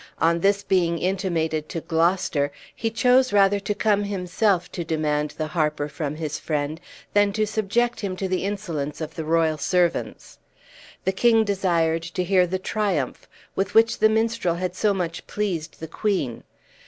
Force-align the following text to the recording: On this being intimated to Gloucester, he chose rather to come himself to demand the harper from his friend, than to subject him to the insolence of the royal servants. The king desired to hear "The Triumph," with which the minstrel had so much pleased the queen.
On 0.17 0.39
this 0.39 0.63
being 0.63 0.97
intimated 0.97 1.69
to 1.69 1.81
Gloucester, 1.81 2.51
he 2.75 2.89
chose 2.89 3.31
rather 3.31 3.59
to 3.59 3.75
come 3.75 4.03
himself 4.03 4.71
to 4.71 4.83
demand 4.83 5.35
the 5.37 5.45
harper 5.45 5.87
from 5.87 6.15
his 6.15 6.39
friend, 6.39 6.81
than 7.13 7.31
to 7.33 7.45
subject 7.45 7.99
him 7.99 8.15
to 8.15 8.27
the 8.27 8.43
insolence 8.43 8.99
of 8.99 9.13
the 9.13 9.23
royal 9.25 9.59
servants. 9.59 10.39
The 11.05 11.11
king 11.11 11.43
desired 11.43 12.01
to 12.01 12.23
hear 12.23 12.47
"The 12.47 12.57
Triumph," 12.57 13.27
with 13.55 13.75
which 13.75 13.99
the 13.99 14.09
minstrel 14.09 14.55
had 14.55 14.73
so 14.75 14.91
much 14.91 15.27
pleased 15.27 15.79
the 15.79 15.87
queen. 15.87 16.45